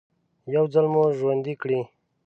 [0.53, 1.79] يو ځل مو ژوندي کړي.